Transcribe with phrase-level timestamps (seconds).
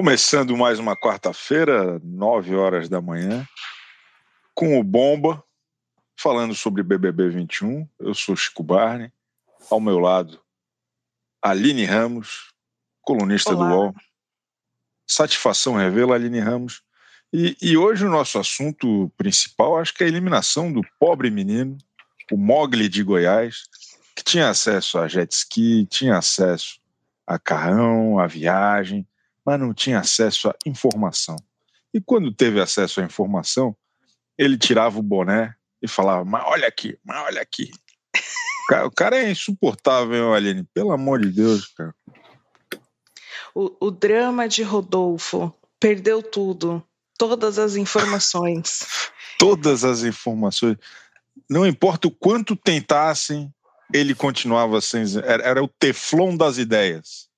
[0.00, 3.46] Começando mais uma quarta-feira, nove horas da manhã,
[4.54, 5.44] com o Bomba,
[6.18, 7.86] falando sobre BBB 21.
[7.98, 9.12] Eu sou Chico Barney,
[9.70, 10.40] ao meu lado,
[11.42, 12.50] Aline Ramos,
[13.02, 13.68] colunista Olá.
[13.68, 13.94] do UOL.
[15.06, 16.80] Satisfação revela, Aline Ramos.
[17.30, 21.76] E, e, hoje o nosso assunto principal, acho que é a eliminação do pobre menino,
[22.32, 23.64] o Mogli de Goiás,
[24.16, 26.80] que tinha acesso a jet ski, tinha acesso
[27.26, 29.06] a carrão, a viagem,
[29.44, 31.36] mas não tinha acesso à informação.
[31.92, 33.76] E quando teve acesso à informação,
[34.38, 37.70] ele tirava o boné e falava: Mas olha aqui, mas olha aqui.
[38.84, 41.92] O cara é insuportável, Aline, pelo amor de Deus, cara.
[43.52, 46.80] O, o drama de Rodolfo perdeu tudo,
[47.18, 48.86] todas as informações.
[49.40, 50.76] todas as informações.
[51.48, 53.52] Não importa o quanto tentassem,
[53.92, 55.02] ele continuava sem.
[55.24, 57.29] Era, era o teflon das ideias.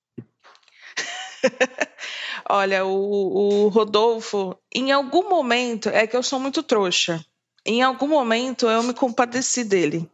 [2.49, 7.23] Olha, o, o Rodolfo, em algum momento, é que eu sou muito trouxa.
[7.65, 10.09] Em algum momento eu me compadeci dele.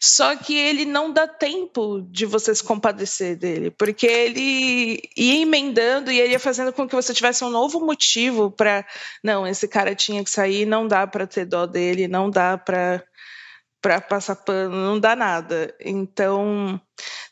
[0.00, 6.10] Só que ele não dá tempo de você se compadecer dele, porque ele ia emendando
[6.10, 8.84] e ele ia fazendo com que você tivesse um novo motivo para,
[9.22, 13.04] não, esse cara tinha que sair, não dá para ter dó dele, não dá para
[13.82, 15.74] para passar pano, não dá nada.
[15.84, 16.80] Então,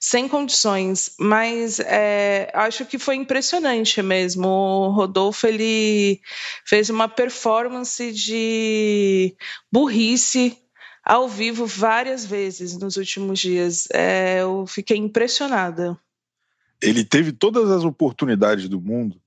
[0.00, 1.14] sem condições.
[1.18, 4.48] Mas é, acho que foi impressionante mesmo.
[4.48, 6.20] O Rodolfo ele
[6.66, 9.34] fez uma performance de
[9.72, 10.58] burrice
[11.04, 13.86] ao vivo várias vezes nos últimos dias.
[13.92, 15.96] É, eu fiquei impressionada.
[16.82, 19.20] Ele teve todas as oportunidades do mundo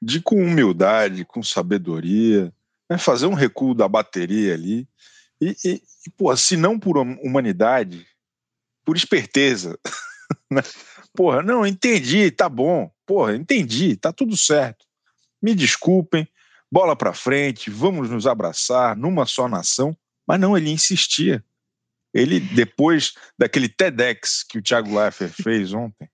[0.00, 2.52] de, com humildade, com sabedoria,
[2.88, 4.88] né, fazer um recuo da bateria ali
[5.40, 8.06] e, e, e pô, se não por humanidade,
[8.84, 9.78] por esperteza.
[10.50, 10.60] Né?
[11.14, 12.90] Porra, não, entendi, tá bom.
[13.06, 14.84] Porra, entendi, tá tudo certo.
[15.40, 16.28] Me desculpem,
[16.70, 19.96] bola para frente, vamos nos abraçar numa só nação.
[20.26, 21.44] Mas não, ele insistia.
[22.12, 26.08] Ele, depois daquele TEDx que o Thiago Leifert fez ontem,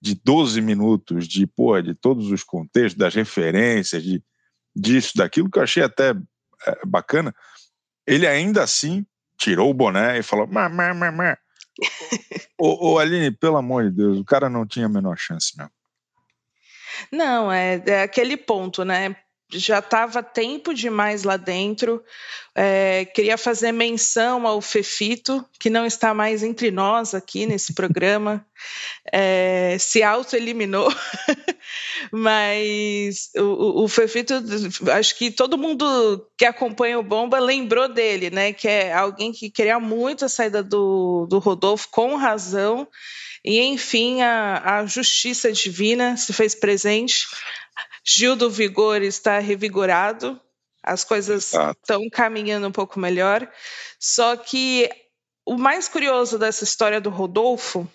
[0.00, 4.22] de 12 minutos, de, porra, de todos os contextos, das referências, de,
[4.74, 6.14] disso, daquilo que eu achei até
[6.66, 7.34] é, bacana,
[8.10, 9.06] ele ainda assim
[9.38, 11.38] tirou o boné e falou: má, má, má, má.
[12.58, 15.72] ô, ô, Aline, pelo amor de Deus, o cara não tinha a menor chance mesmo.
[17.10, 19.16] Não, é, é aquele ponto, né?
[19.52, 22.02] Já estava tempo demais lá dentro.
[22.54, 28.44] É, queria fazer menção ao Fefito, que não está mais entre nós aqui nesse programa,
[29.12, 30.92] é, se auto-eliminou,
[32.10, 34.34] mas o, o, Fefito,
[34.92, 38.52] acho que todo mundo que acompanha o Bomba lembrou dele, né?
[38.52, 42.86] Que é alguém que queria muito a saída do, do Rodolfo, com razão.
[43.44, 47.26] E, enfim, a, a justiça divina se fez presente
[48.04, 50.40] Gil do Vigor está revigorado,
[50.82, 53.50] as coisas estão caminhando um pouco melhor.
[53.98, 54.88] Só que
[55.44, 57.88] o mais curioso dessa história do Rodolfo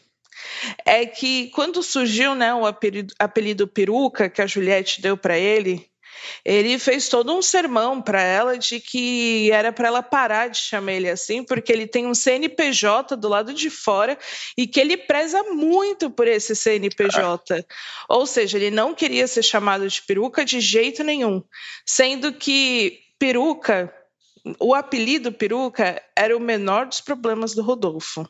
[0.86, 5.90] é que quando surgiu né, o apelido, apelido peruca que a Juliette deu para ele,
[6.44, 10.94] ele fez todo um sermão para ela de que era para ela parar de chamar
[10.94, 14.18] ele assim, porque ele tem um CNPJ do lado de fora
[14.58, 17.66] e que ele preza muito por esse CNPJ.
[18.10, 21.44] Ou seja, ele não queria ser chamado de peruca de jeito nenhum,
[21.86, 23.94] sendo que peruca,
[24.60, 28.28] o apelido peruca era o menor dos problemas do Rodolfo.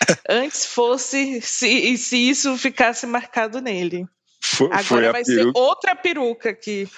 [0.28, 4.06] Antes fosse se, se isso ficasse marcado nele.
[4.40, 5.52] Foi, Agora foi vai peruca...
[5.52, 6.88] ser outra peruca que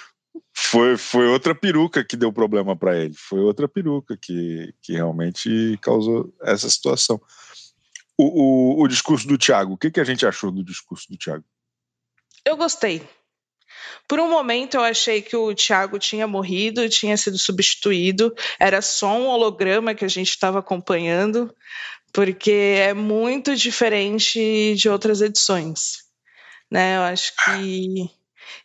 [0.52, 3.14] foi, foi outra peruca que deu problema para ele.
[3.14, 7.20] Foi outra peruca que, que realmente causou essa situação.
[8.16, 11.16] O, o, o discurso do Tiago, o que, que a gente achou do discurso do
[11.16, 11.44] Tiago?
[12.44, 13.02] Eu gostei.
[14.06, 19.16] Por um momento eu achei que o Thiago tinha morrido, tinha sido substituído, era só
[19.16, 21.54] um holograma que a gente estava acompanhando,
[22.12, 26.04] porque é muito diferente de outras edições.
[26.70, 26.96] Né?
[26.96, 28.10] Eu acho que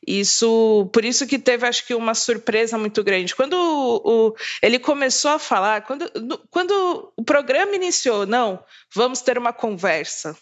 [0.05, 3.35] isso, por isso que teve, acho que, uma surpresa muito grande.
[3.35, 6.09] Quando o, o, ele começou a falar, quando,
[6.49, 10.37] quando o programa iniciou, não, vamos ter uma conversa.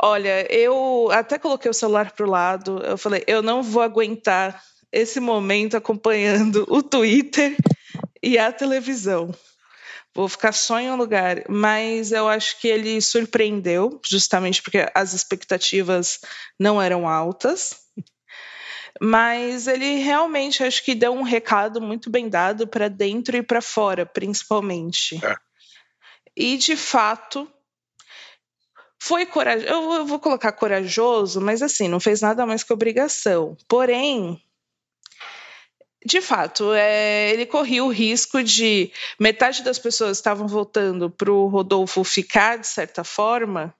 [0.00, 4.62] Olha, eu até coloquei o celular para o lado, eu falei, eu não vou aguentar
[4.90, 7.56] esse momento acompanhando o Twitter
[8.22, 9.34] e a televisão.
[10.14, 15.12] Vou ficar só em um lugar, mas eu acho que ele surpreendeu, justamente porque as
[15.12, 16.20] expectativas
[16.58, 17.83] não eram altas
[19.00, 23.60] mas ele realmente acho que deu um recado muito bem dado para dentro e para
[23.60, 25.20] fora, principalmente.
[25.24, 25.36] É.
[26.36, 27.50] E de fato
[28.98, 29.68] foi corajoso.
[29.68, 33.56] Eu, vou colocar corajoso, mas assim, não fez nada mais que obrigação.
[33.68, 34.40] Porém,
[36.04, 41.46] de fato, é, ele corria o risco de metade das pessoas estavam votando para o
[41.48, 43.74] Rodolfo ficar, de certa forma,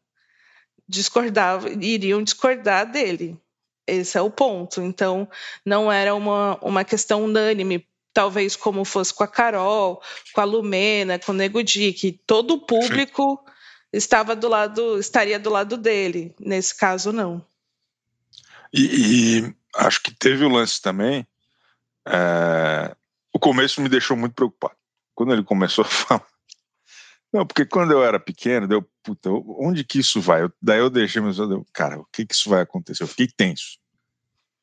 [0.89, 3.39] discordavam, iriam discordar dele.
[3.87, 4.81] Esse é o ponto.
[4.81, 5.29] Então,
[5.65, 10.01] não era uma, uma questão unânime, talvez como fosse com a Carol,
[10.33, 13.53] com a Lumena, com o Nego Di, que todo o público Sim.
[13.93, 16.35] estava do lado, estaria do lado dele.
[16.41, 17.45] Nesse caso, não.
[18.73, 21.27] E, e acho que teve o lance também
[22.07, 22.95] é,
[23.33, 24.77] o começo me deixou muito preocupado.
[25.15, 26.27] Quando ele começou a falar.
[27.35, 29.29] Não, porque quando eu era pequeno, deu, puta,
[29.59, 30.45] onde que isso vai?
[30.45, 33.03] Eu, daí eu deixei, mas eu deu, cara, o que que isso vai acontecer?
[33.03, 33.77] Eu fiquei tenso.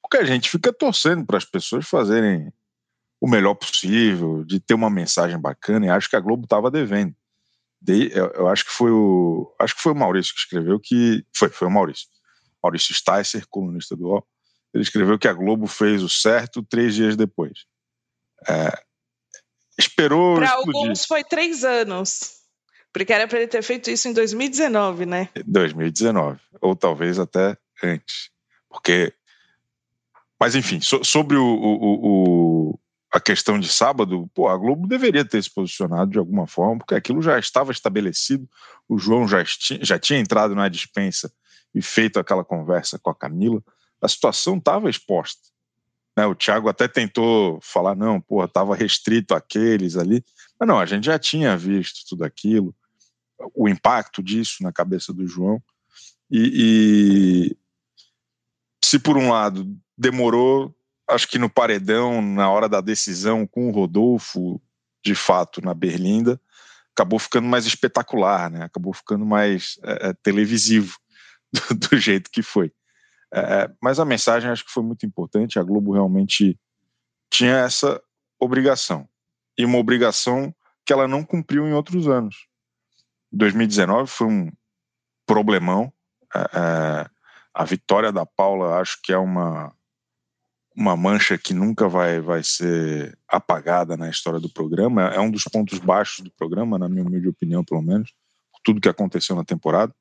[0.02, 2.50] Porque a gente fica torcendo para as pessoas fazerem
[3.20, 7.14] o melhor possível, de ter uma mensagem bacana, e acho que a Globo estava devendo.
[7.82, 11.26] De, eu, eu, acho que foi o acho que foi o Maurício que escreveu que
[11.36, 12.08] foi foi o Maurício
[12.64, 14.26] Maurício Sticer, colunista do UOL,
[14.74, 17.66] ele escreveu que a Globo fez o certo três dias depois.
[18.48, 18.72] É,
[19.78, 20.36] esperou.
[20.36, 22.41] Para alguns foi três anos.
[22.94, 25.30] Porque era para ele ter feito isso em 2019, né?
[25.46, 26.40] 2019.
[26.62, 28.30] Ou talvez até antes.
[28.70, 29.14] Porque.
[30.40, 32.00] Mas, enfim, so, sobre o, o,
[32.72, 32.80] o,
[33.12, 36.96] a questão de sábado, pô, a Globo deveria ter se posicionado de alguma forma, porque
[36.96, 38.50] aquilo já estava estabelecido.
[38.90, 39.44] O João já,
[39.82, 41.32] já tinha entrado na dispensa
[41.74, 43.64] e feito aquela conversa com a Camila
[44.02, 45.42] a situação estava exposta.
[46.18, 46.26] Né?
[46.26, 50.26] O Thiago até tentou falar, não, porra, estava restrito àqueles ali.
[50.60, 52.76] Mas não, a gente já tinha visto tudo aquilo,
[53.54, 55.62] o impacto disso na cabeça do João.
[56.30, 57.58] E, e
[58.84, 59.66] se por um lado
[59.98, 60.76] demorou,
[61.10, 64.62] acho que no paredão, na hora da decisão com o Rodolfo,
[65.04, 66.40] de fato, na Berlinda,
[66.94, 68.64] acabou ficando mais espetacular, né?
[68.64, 70.98] acabou ficando mais é, televisivo
[71.52, 72.72] do, do jeito que foi.
[73.34, 75.58] É, é, mas a mensagem acho que foi muito importante.
[75.58, 76.60] A Globo realmente
[77.30, 78.02] tinha essa
[78.40, 79.08] obrigação.
[79.58, 80.54] E uma obrigação
[80.86, 82.48] que ela não cumpriu em outros anos.
[83.32, 84.52] 2019 foi um
[85.26, 85.92] problemão.
[86.34, 87.10] É, é,
[87.54, 89.74] a vitória da Paula acho que é uma,
[90.76, 95.08] uma mancha que nunca vai, vai ser apagada na história do programa.
[95.10, 98.12] É um dos pontos baixos do programa, na minha humilde opinião, pelo menos,
[98.52, 99.94] por tudo que aconteceu na temporada.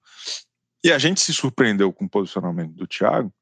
[0.82, 3.32] E a gente se surpreendeu com o posicionamento do Thiago,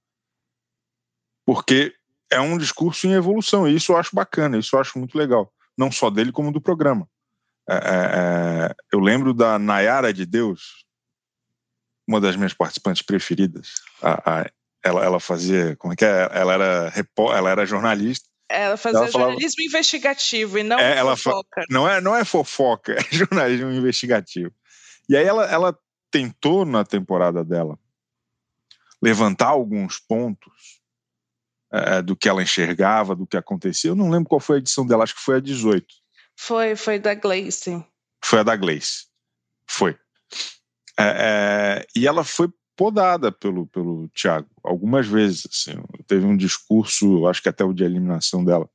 [1.47, 1.95] porque
[2.31, 5.53] é um discurso em evolução, e isso eu acho bacana, isso eu acho muito legal,
[5.77, 7.09] não só dele, como do programa.
[7.69, 7.79] É, é,
[8.71, 10.85] é eu lembro da Nayara de Deus,
[12.07, 13.75] uma das minhas participantes preferidas.
[14.03, 14.51] A, a,
[14.83, 16.29] ela, ela fazia, como é que é?
[16.33, 16.93] Ela era,
[17.35, 18.29] ela era jornalista.
[18.49, 21.65] Ela fazia ela falava, jornalismo investigativo e não é, fofoca.
[21.69, 24.53] não, é, não é fofoca, é jornalismo investigativo.
[25.07, 25.79] E aí ela, ela
[26.11, 27.79] tentou na temporada dela
[29.03, 30.81] levantar alguns pontos
[31.71, 33.91] é, do que ela enxergava, do que acontecia.
[33.91, 35.87] Eu não lembro qual foi a edição dela, acho que foi a 18.
[36.39, 37.85] Foi, foi da Gleice.
[38.25, 39.07] Foi a da Gleice.
[39.69, 39.99] Foi.
[40.97, 45.47] É, é, e ela foi podada pelo, pelo Thiago algumas vezes.
[45.51, 48.71] Assim, teve um discurso, acho que até o de eliminação dela,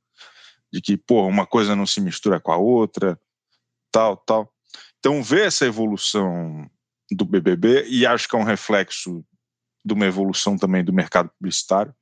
[0.70, 3.18] de que, pô, uma coisa não se mistura com a outra,
[3.90, 4.52] tal, tal.
[4.98, 6.70] Então, ver essa evolução
[7.10, 9.24] do BBB e acho que é um reflexo
[9.82, 11.94] de uma evolução também do mercado publicitário,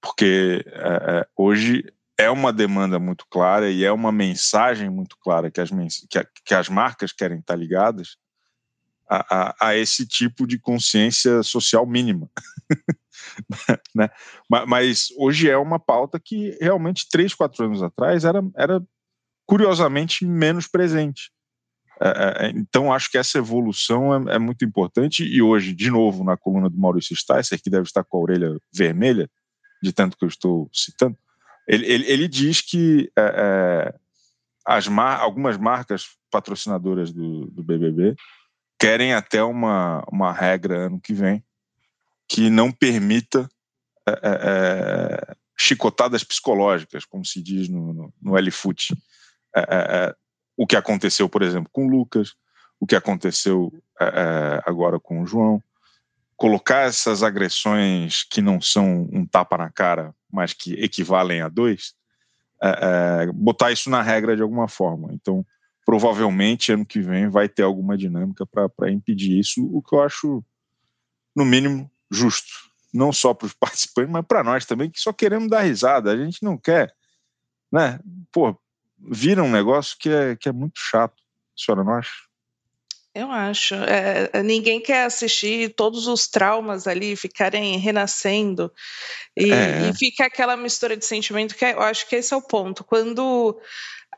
[0.00, 1.84] porque é, é, hoje
[2.18, 5.70] é uma demanda muito clara e é uma mensagem muito clara que as,
[6.08, 8.16] que, a, que as marcas querem estar ligadas
[9.08, 12.30] a, a, a esse tipo de consciência social mínima.
[13.94, 14.08] né?
[14.66, 18.82] Mas hoje é uma pauta que realmente três, quatro anos atrás era, era
[19.46, 21.30] curiosamente menos presente.
[22.00, 25.24] É, é, é, então, acho que essa evolução é, é, muito importante.
[25.24, 28.58] E hoje, de novo, na coluna do Maurício Sticer, que deve estar com a orelha
[28.74, 29.30] vermelha,
[29.82, 31.16] de tanto que eu estou citando,
[31.72, 33.94] ele, ele, ele diz que é, é
[34.64, 38.14] as mar, algumas marcas patrocinadoras do, do BBB
[38.78, 41.42] querem até uma, uma regra ano que vem
[42.28, 43.48] que não permita
[45.58, 48.94] chicotadas psicológicas, como se diz no, no, no LFUT.
[49.54, 50.14] É,
[50.56, 52.34] o que aconteceu, por exemplo, com o Lucas,
[52.80, 55.62] o que aconteceu é, é, agora com o João.
[56.36, 61.94] Colocar essas agressões que não são um tapa na cara, mas que equivalem a dois,
[62.62, 65.10] é, é, botar isso na regra de alguma forma.
[65.12, 65.44] Então,
[65.84, 70.44] provavelmente, ano que vem vai ter alguma dinâmica para impedir isso, o que eu acho,
[71.34, 72.50] no mínimo, justo.
[72.94, 76.12] Não só para os participantes, mas para nós também, que só queremos dar risada.
[76.12, 76.94] A gente não quer,
[77.70, 77.98] né?
[78.30, 78.56] Pô,
[78.98, 81.14] vira um negócio que é, que é muito chato.
[81.20, 82.12] A senhora não acha?
[83.14, 83.74] Eu acho.
[83.74, 88.72] É, é, ninguém quer assistir todos os traumas ali ficarem renascendo.
[89.36, 89.90] E, é.
[89.90, 92.82] e fica aquela mistura de sentimento que é, eu acho que esse é o ponto.
[92.82, 93.58] Quando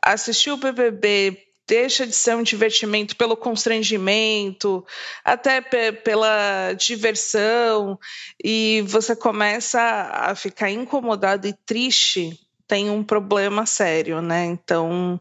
[0.01, 4.85] assistir o BBB deixa de ser um divertimento pelo constrangimento,
[5.23, 7.99] até pela diversão,
[8.43, 14.45] e você começa a ficar incomodado e triste, tem um problema sério, né?
[14.45, 15.19] Então,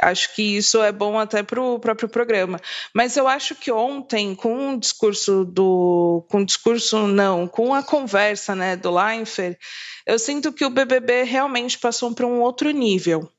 [0.00, 2.60] acho que isso é bom até para o próprio programa.
[2.94, 6.24] Mas eu acho que ontem, com o discurso do.
[6.30, 9.58] Com o discurso, não, com a conversa né, do Leifert,
[10.06, 13.30] eu sinto que o BBB realmente passou para um outro nível.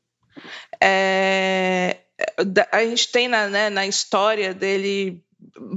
[0.82, 1.98] É,
[2.72, 5.24] a gente tem na, né, na história dele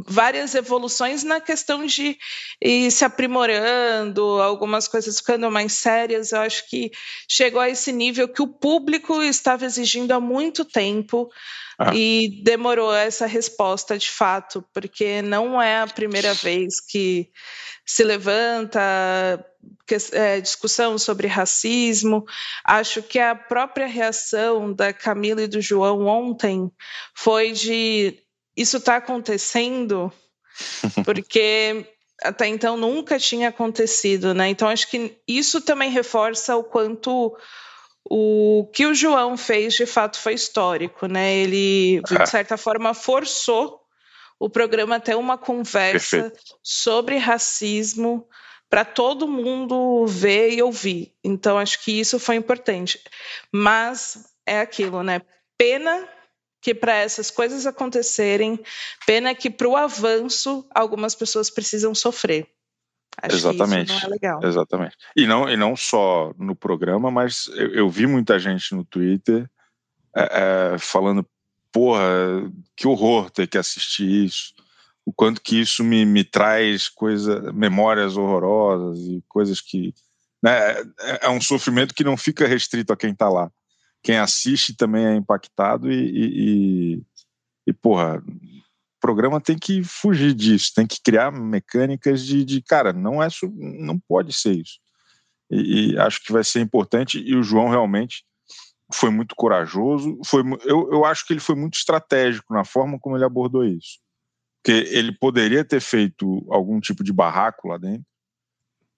[0.06, 2.18] várias evoluções na questão de
[2.60, 6.32] ir se aprimorando, algumas coisas ficando mais sérias.
[6.32, 6.90] Eu acho que
[7.28, 11.30] chegou a esse nível que o público estava exigindo há muito tempo
[11.78, 11.94] ah.
[11.94, 17.30] e demorou essa resposta de fato, porque não é a primeira vez que
[17.84, 18.80] se levanta
[19.86, 22.24] que, é, discussão sobre racismo.
[22.64, 26.70] Acho que a própria reação da Camila e do João ontem
[27.14, 28.22] foi de
[28.56, 30.12] isso está acontecendo
[31.04, 31.86] porque
[32.22, 34.48] até então nunca tinha acontecido, né?
[34.48, 37.36] Então acho que isso também reforça o quanto
[38.08, 41.34] o que o João fez de fato foi histórico, né?
[41.34, 43.80] Ele de certa forma forçou
[44.38, 46.56] o programa a ter uma conversa Perfeito.
[46.62, 48.26] sobre racismo
[48.68, 51.14] para todo mundo ver e ouvir.
[51.22, 53.00] Então acho que isso foi importante.
[53.52, 55.22] Mas é aquilo, né?
[55.56, 56.08] Pena
[56.62, 58.58] que para essas coisas acontecerem,
[59.04, 62.48] pena que para o avanço algumas pessoas precisam sofrer.
[63.20, 63.92] Acho Exatamente.
[63.92, 64.40] Não é legal.
[64.44, 64.96] Exatamente.
[65.16, 69.50] E não, e não só no programa, mas eu, eu vi muita gente no Twitter
[70.16, 71.26] é, é, falando,
[71.72, 72.00] porra,
[72.76, 74.54] que horror ter que assistir isso.
[75.04, 79.92] O quanto que isso me, me traz coisa, memórias horrorosas e coisas que.
[80.40, 83.50] Né, é, é um sofrimento que não fica restrito a quem está lá
[84.02, 87.02] quem assiste também é impactado e, e, e,
[87.68, 92.92] e porra, o programa tem que fugir disso, tem que criar mecânicas de, de cara,
[92.92, 94.78] não é não pode ser isso.
[95.50, 98.24] E, e, acho que vai ser importante e o João realmente
[98.92, 103.16] foi muito corajoso, foi eu, eu acho que ele foi muito estratégico na forma como
[103.16, 104.00] ele abordou isso.
[104.62, 108.06] Porque ele poderia ter feito algum tipo de barraco lá dentro,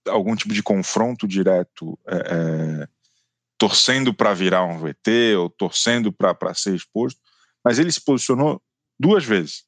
[0.06, 2.88] algum tipo de confronto direto é, é,
[3.58, 7.20] torcendo para virar um VT ou torcendo para ser exposto,
[7.64, 8.60] mas ele se posicionou
[8.98, 9.64] duas vezes.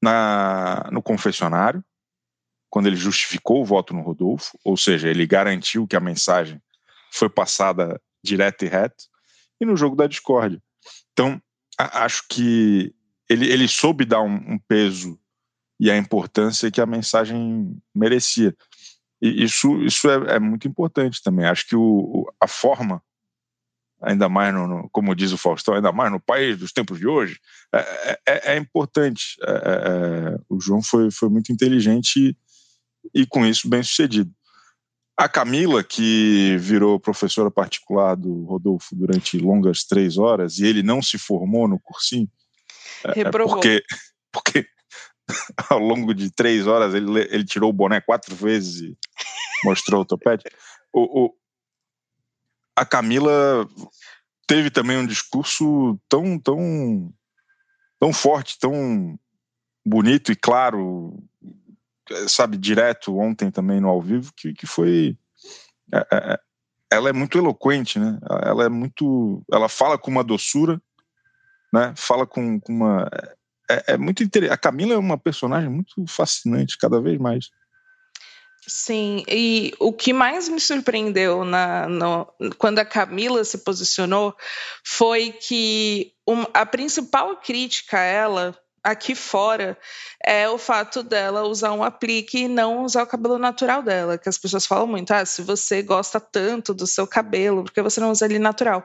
[0.00, 1.84] Na, no confessionário,
[2.70, 6.62] quando ele justificou o voto no Rodolfo, ou seja, ele garantiu que a mensagem
[7.10, 9.04] foi passada direto e reto,
[9.60, 10.62] e no jogo da discórdia.
[11.12, 11.42] Então,
[11.78, 12.94] a, acho que
[13.28, 15.18] ele, ele soube dar um, um peso
[15.80, 18.56] e a importância que a mensagem merecia.
[19.20, 21.46] E isso, isso é, é, muito importante também.
[21.46, 23.02] Acho que o, a forma,
[24.00, 27.06] ainda mais, no, no, como diz o Faustão, ainda mais no país dos tempos de
[27.06, 27.38] hoje,
[27.74, 29.36] é, é, é, é importante.
[29.42, 32.36] É, é, o João foi, foi muito inteligente
[33.14, 34.30] e, e, com isso, bem sucedido.
[35.16, 41.02] A Camila, que virou professora particular do Rodolfo durante longas três horas, e ele não
[41.02, 42.30] se formou no cursinho,
[43.04, 43.82] é porque,
[44.32, 44.66] porque
[45.68, 48.98] ao longo de três horas, ele, ele tirou o boné quatro vezes e
[49.64, 50.44] mostrou o topete.
[50.92, 51.34] O, o,
[52.76, 53.68] a Camila
[54.46, 57.12] teve também um discurso tão, tão,
[57.98, 59.18] tão forte, tão
[59.84, 61.22] bonito e claro,
[62.28, 65.16] sabe, direto ontem também no ao vivo, que, que foi.
[65.92, 66.38] É, é, é
[66.90, 68.18] ela é muito eloquente, né?
[68.42, 69.44] Ela é muito.
[69.52, 70.80] Ela fala com uma doçura,
[71.70, 71.92] né?
[71.94, 73.06] Fala com, com uma
[73.70, 74.54] é, é muito interessante.
[74.54, 77.50] A Camila é uma personagem muito fascinante, cada vez mais.
[78.66, 82.26] Sim, e o que mais me surpreendeu na, no,
[82.58, 84.36] quando a Camila se posicionou
[84.84, 88.58] foi que um, a principal crítica a ela
[88.90, 89.76] aqui fora
[90.24, 94.28] é o fato dela usar um aplique e não usar o cabelo natural dela, que
[94.28, 98.00] as pessoas falam muito, ah, se você gosta tanto do seu cabelo, por que você
[98.00, 98.84] não usa ele natural?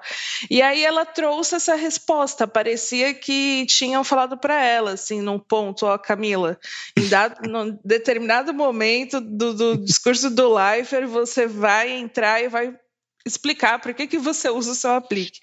[0.50, 5.86] E aí ela trouxe essa resposta, parecia que tinham falado para ela, assim, num ponto,
[5.86, 6.60] ó, Camila,
[6.98, 12.76] em dado, num determinado momento do, do discurso do Leifert, você vai entrar e vai
[13.26, 15.40] explicar por que, que você usa o seu aplique.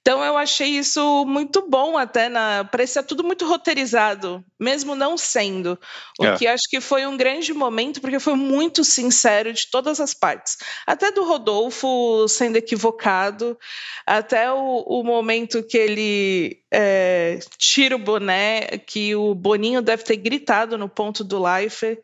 [0.00, 5.78] Então eu achei isso muito bom até na parecia tudo muito roteirizado, mesmo não sendo.
[6.20, 6.36] O é.
[6.36, 10.58] que acho que foi um grande momento porque foi muito sincero de todas as partes,
[10.86, 13.58] até do Rodolfo sendo equivocado,
[14.06, 20.16] até o, o momento que ele é, tira o boné, que o Boninho deve ter
[20.16, 21.98] gritado no ponto do Life,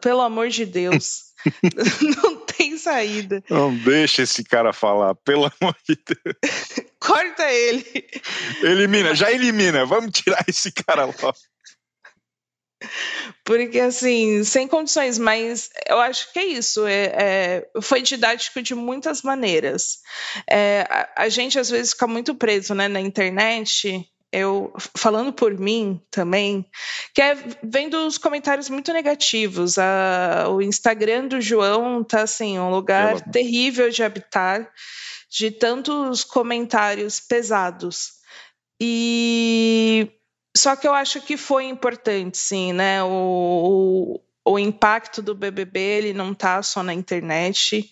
[0.00, 1.32] pelo amor de Deus.
[2.22, 2.41] não
[2.82, 3.42] saída.
[3.48, 6.86] Não deixa esse cara falar, pelo amor de Deus.
[7.00, 7.84] Corta ele.
[8.62, 9.84] Elimina, já elimina.
[9.84, 11.34] Vamos tirar esse cara logo.
[13.44, 16.86] Porque, assim, sem condições, mas eu acho que é isso.
[16.86, 19.98] É, é foi didático de muitas maneiras.
[20.48, 25.58] É, a, a, gente, às vezes, fica muito preso né, na internet eu falando por
[25.58, 26.64] mim também,
[27.14, 29.78] que é vendo os comentários muito negativos.
[29.78, 34.68] A, o Instagram do João tá assim, um lugar terrível de habitar,
[35.30, 38.12] de tantos comentários pesados.
[38.80, 40.08] E
[40.56, 43.02] só que eu acho que foi importante, sim, né?
[43.02, 47.90] O, o, o impacto do BBB ele não tá só na internet.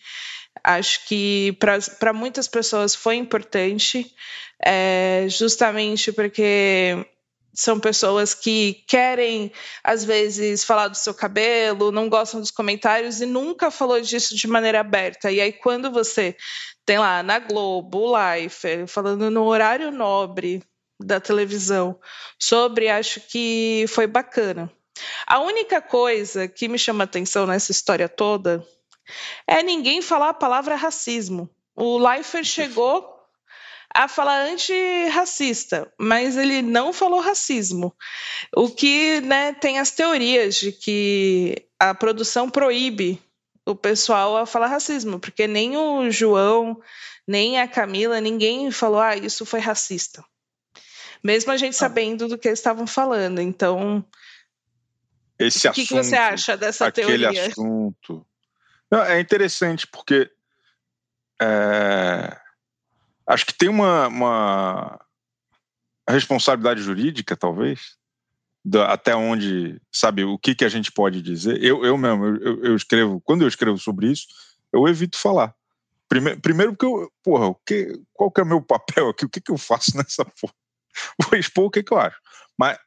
[0.63, 1.57] Acho que
[1.99, 4.15] para muitas pessoas foi importante,
[4.63, 7.07] é, justamente porque
[7.53, 9.53] são pessoas que querem,
[9.83, 14.47] às vezes, falar do seu cabelo, não gostam dos comentários e nunca falou disso de
[14.47, 15.31] maneira aberta.
[15.31, 16.37] E aí, quando você
[16.85, 20.63] tem lá na Globo, Life, falando no horário nobre
[21.03, 21.99] da televisão
[22.39, 24.71] sobre, acho que foi bacana.
[25.27, 28.65] A única coisa que me chama atenção nessa história toda
[29.47, 31.49] é ninguém falar a palavra racismo.
[31.75, 33.21] O Leifert chegou
[33.93, 37.95] a falar antirracista, mas ele não falou racismo.
[38.55, 43.21] O que né, tem as teorias de que a produção proíbe
[43.67, 46.81] o pessoal a falar racismo, porque nem o João,
[47.27, 50.25] nem a Camila, ninguém falou, ah, isso foi racista.
[51.23, 51.79] Mesmo a gente ah.
[51.79, 53.41] sabendo do que eles estavam falando.
[53.41, 54.05] Então,
[55.39, 57.47] esse o que, assunto, que você acha dessa aquele teoria?
[57.47, 58.30] assunto não,
[58.99, 60.31] é interessante porque
[61.41, 62.37] é,
[63.27, 65.01] acho que tem uma, uma
[66.09, 67.97] responsabilidade jurídica, talvez,
[68.65, 71.63] da, até onde, sabe, o que, que a gente pode dizer.
[71.63, 74.27] Eu, eu mesmo, eu, eu escrevo, quando eu escrevo sobre isso,
[74.73, 75.55] eu evito falar.
[76.09, 79.25] Primeiro, primeiro porque eu, porra, o que, qual que é o meu papel aqui?
[79.25, 80.55] O que, que eu faço nessa porra?
[81.23, 82.21] Vou expor o que, que eu acho.
[82.59, 82.79] Mas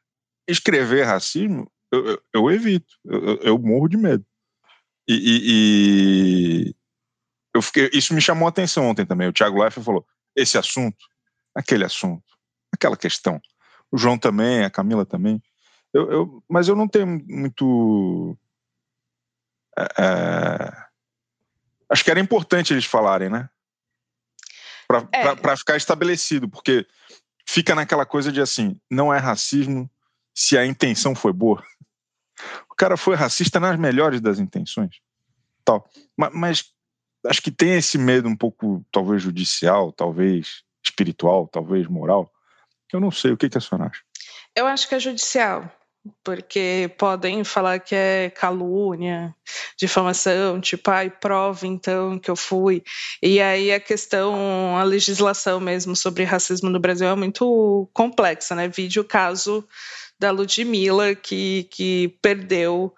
[0.46, 2.94] escrever racismo, eu, eu, eu evito.
[3.04, 4.24] Eu, eu, morro de medo.
[5.06, 6.74] E, e, e
[7.54, 9.28] eu fiquei, isso me chamou a atenção ontem também.
[9.28, 11.04] O Thiago Leifert falou: esse assunto,
[11.54, 12.24] aquele assunto,
[12.72, 13.40] aquela questão.
[13.90, 15.40] O João também, a Camila também.
[15.92, 18.36] Eu, eu mas eu não tenho muito.
[19.78, 20.72] É,
[21.90, 23.48] acho que era importante eles falarem, né?
[24.88, 25.56] Para é.
[25.56, 26.86] ficar estabelecido, porque
[27.46, 29.88] fica naquela coisa de assim: não é racismo
[30.34, 31.64] se a intenção foi boa.
[32.70, 35.00] O cara foi racista nas melhores das intenções.
[35.64, 35.88] Tal.
[36.16, 36.64] Mas, mas
[37.26, 42.30] acho que tem esse medo um pouco, talvez judicial, talvez espiritual, talvez moral.
[42.92, 43.32] Eu não sei.
[43.32, 44.02] O que, que a senhora acha?
[44.54, 45.70] Eu acho que é judicial
[46.22, 49.34] porque podem falar que é calúnia,
[49.78, 52.82] difamação, tipo, ai, prova então que eu fui.
[53.22, 58.68] E aí a questão, a legislação mesmo sobre racismo no Brasil é muito complexa, né?
[58.68, 59.66] Vídeo o caso
[60.18, 62.94] da Ludmilla, que, que perdeu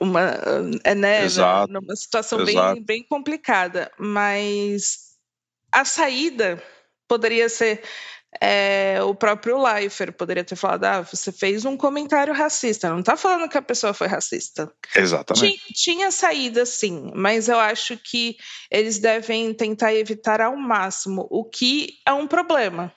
[0.00, 0.20] uma,
[0.84, 3.90] é, né, exato, numa situação bem, bem complicada.
[3.98, 5.16] Mas
[5.70, 6.62] a saída
[7.08, 7.82] poderia ser
[8.40, 12.88] é, o próprio Leifert poderia ter falado: ah, você fez um comentário racista.
[12.88, 14.72] Não está falando que a pessoa foi racista.
[14.96, 15.58] Exatamente.
[15.58, 18.36] Tinha, tinha, saída, sim, mas eu acho que
[18.70, 22.92] eles devem tentar evitar ao máximo, o que é um problema.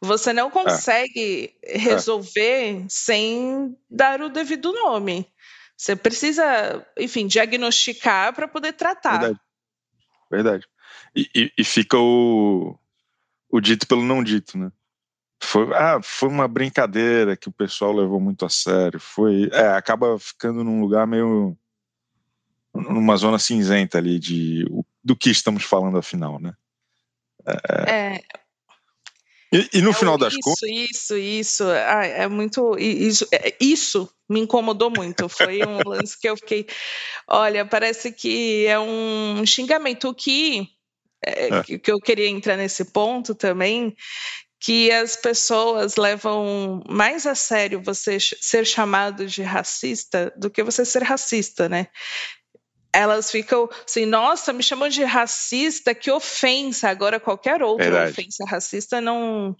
[0.00, 0.50] Você não é.
[0.50, 1.78] consegue é.
[1.78, 2.86] resolver é.
[2.88, 5.26] sem dar o devido nome.
[5.76, 9.18] Você precisa, enfim, diagnosticar para poder tratar.
[9.18, 9.40] Verdade.
[10.30, 10.66] Verdade.
[11.16, 12.78] E, e, e, fica o,
[13.50, 14.70] o dito pelo não dito, né?
[15.42, 19.00] Foi, ah, foi uma brincadeira que o pessoal levou muito a sério.
[19.00, 21.56] Foi, é, acaba ficando num lugar meio
[22.74, 24.64] numa zona cinzenta ali de
[25.02, 26.54] do que estamos falando afinal, né?
[27.46, 28.22] É, é
[29.52, 30.70] e, e no é, final das isso, contas.
[30.70, 32.78] Isso, isso, ah, é muito.
[32.78, 35.28] Isso, é, isso me incomodou muito.
[35.28, 36.66] Foi um lance que eu fiquei.
[37.26, 40.68] Olha, parece que é um xingamento que,
[41.24, 41.62] é, é.
[41.64, 43.96] que, que eu queria entrar nesse ponto também,
[44.60, 50.84] que as pessoas levam mais a sério você ser chamado de racista do que você
[50.84, 51.88] ser racista, né?
[52.92, 56.88] Elas ficam assim, nossa, me chamam de racista, que ofensa.
[56.88, 58.12] Agora, qualquer outra Verdade.
[58.12, 59.56] ofensa racista não,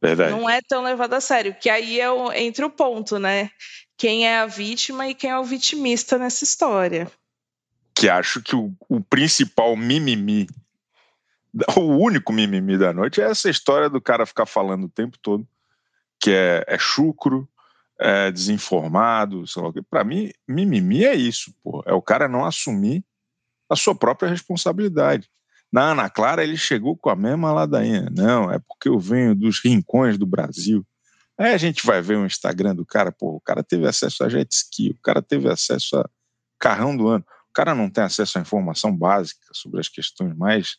[0.00, 0.30] Verdade.
[0.30, 1.56] não é tão levada a sério.
[1.60, 3.50] Que aí é o, entre o ponto, né?
[3.96, 7.10] Quem é a vítima e quem é o vitimista nessa história.
[7.94, 10.46] Que acho que o, o principal mimimi,
[11.76, 15.46] o único mimimi da noite é essa história do cara ficar falando o tempo todo
[16.24, 17.46] que é, é chucro,
[18.00, 19.82] é, desinformado, sei lá o quê.
[19.82, 21.82] Pra mim, mimimi é isso, pô.
[21.86, 23.04] É o cara não assumir
[23.68, 25.28] a sua própria responsabilidade.
[25.72, 28.08] Na Ana Clara, ele chegou com a mesma ladainha.
[28.12, 30.86] Não, é porque eu venho dos rincões do Brasil.
[31.36, 34.28] Aí a gente vai ver o Instagram do cara, pô, o cara teve acesso a
[34.28, 36.08] jet ski, o cara teve acesso a
[36.60, 37.24] carrão do ano.
[37.50, 40.76] O cara não tem acesso à informação básica sobre as questões mais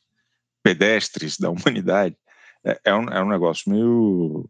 [0.64, 2.18] pedestres da humanidade.
[2.66, 4.50] É, é, um, é um negócio meio.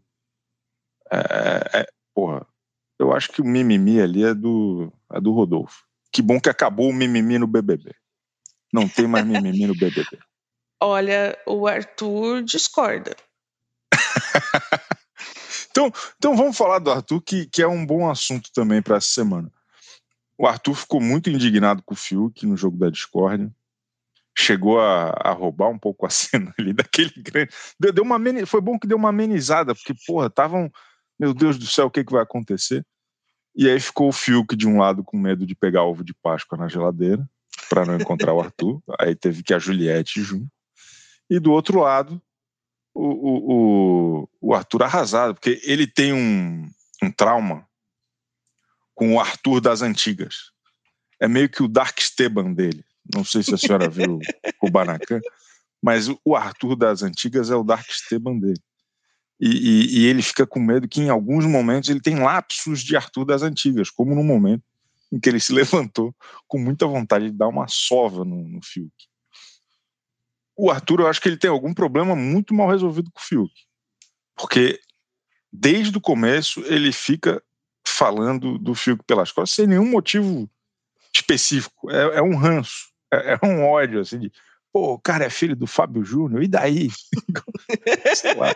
[1.12, 2.46] É, é, porra,
[3.00, 5.84] eu acho que o mimimi ali é do, é do Rodolfo.
[6.12, 7.94] Que bom que acabou o mimimi no BBB.
[8.72, 10.18] Não tem mais mimimi no BBB.
[10.82, 13.16] Olha, o Arthur discorda.
[15.72, 19.08] então, então vamos falar do Arthur, que, que é um bom assunto também para essa
[19.08, 19.52] semana.
[20.38, 23.50] O Arthur ficou muito indignado com o Fiuk no jogo da Discord.
[24.38, 27.52] Chegou a, a roubar um pouco a cena ali daquele grande.
[27.80, 30.72] Deu, deu uma, foi bom que deu uma amenizada, porque, porra, estavam
[31.20, 32.86] meu Deus do céu, o que, que vai acontecer?
[33.56, 36.58] E aí ficou o Fiuk de um lado com medo de pegar ovo de Páscoa
[36.58, 37.26] na geladeira
[37.70, 38.82] para não encontrar o Arthur.
[39.00, 40.52] Aí teve que a Juliette junto.
[41.30, 42.22] E do outro lado,
[42.94, 46.70] o, o, o, o Arthur arrasado, porque ele tem um,
[47.02, 47.66] um trauma
[48.94, 50.52] com o Arthur das antigas.
[51.20, 52.84] É meio que o Dark Esteban dele.
[53.14, 54.20] Não sei se a senhora viu
[54.62, 55.20] o Banacan,
[55.82, 58.62] mas o Arthur das antigas é o Dark Esteban dele.
[59.40, 62.96] E, e, e, ele fica com medo que em alguns momentos ele tem lapsos de
[62.96, 64.64] Arthur das antigas, como no momento
[65.12, 66.16] em que ele se levantou
[66.48, 68.94] com muita vontade de dar uma sova no, no Fiuk.
[70.58, 73.54] O Arthur, eu acho que ele tem algum problema muito mal resolvido com o Fiuk,
[74.36, 74.80] porque
[75.52, 77.44] desde o começo ele fica
[77.86, 80.50] falando do Fiuk pelas costas sem nenhum motivo
[81.14, 81.92] específico.
[81.92, 84.32] É, é um ranço, é, é, um ódio assim de
[84.76, 86.90] pô, o cara é filho do Fábio Júnior, e daí?
[88.14, 88.54] Sei lá.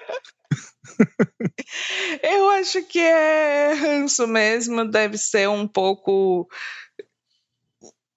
[2.22, 6.50] Eu acho que é ranço mesmo, deve ser um pouco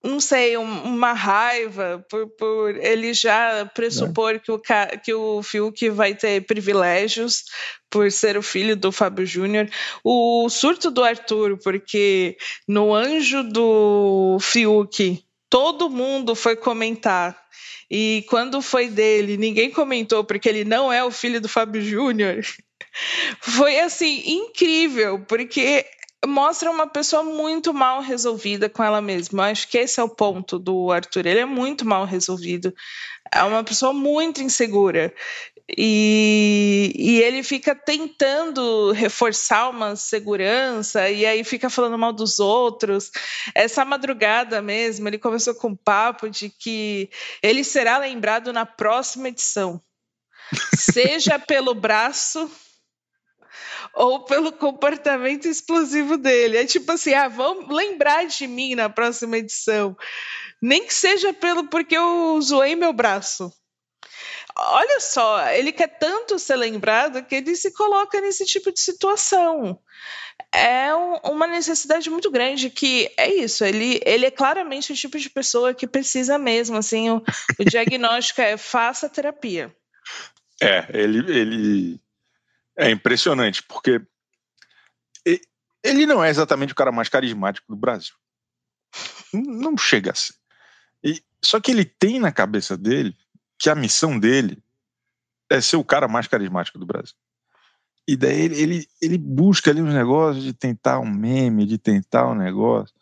[0.02, 4.38] não sei, uma raiva por, por ele já pressupor é.
[4.40, 4.60] que, o,
[5.04, 7.44] que o Fiuk vai ter privilégios
[7.88, 9.68] por ser o filho do Fábio Júnior.
[10.02, 17.36] O surto do Arthur, porque no anjo do Fiuk, todo mundo foi comentar
[17.90, 22.40] e quando foi dele, ninguém comentou porque ele não é o filho do Fábio Júnior.
[23.38, 25.84] Foi assim incrível, porque
[26.26, 29.48] mostra uma pessoa muito mal resolvida com ela mesma.
[29.48, 31.26] Eu acho que esse é o ponto do Arthur.
[31.26, 32.74] Ele é muito mal resolvido.
[33.32, 35.12] É uma pessoa muito insegura.
[35.76, 43.10] E, e, ele fica tentando reforçar uma segurança e aí fica falando mal dos outros.
[43.54, 47.08] Essa madrugada mesmo, ele começou com um papo de que
[47.42, 49.80] ele será lembrado na próxima edição,
[50.76, 52.50] seja pelo braço
[53.94, 56.56] ou pelo comportamento explosivo dele.
[56.56, 59.96] É tipo assim, ah, vamos lembrar de mim na próxima edição.
[60.60, 63.52] Nem que seja pelo porque eu zoei meu braço.
[64.54, 69.78] Olha só, ele quer tanto ser lembrado que ele se coloca nesse tipo de situação.
[70.54, 73.64] É um, uma necessidade muito grande que é isso.
[73.64, 76.76] Ele, ele é claramente o tipo de pessoa que precisa mesmo.
[76.76, 77.22] Assim, o,
[77.58, 79.74] o diagnóstico é faça terapia.
[80.60, 82.00] É, ele, ele
[82.76, 84.00] é impressionante porque
[85.84, 88.14] ele não é exatamente o cara mais carismático do Brasil.
[89.32, 90.34] Não chega a ser.
[91.02, 93.16] E, só que ele tem na cabeça dele
[93.58, 94.62] que a missão dele
[95.50, 97.16] é ser o cara mais carismático do Brasil.
[98.06, 102.28] E daí ele, ele, ele busca ali uns negócios de tentar um meme, de tentar
[102.28, 102.94] um negócio.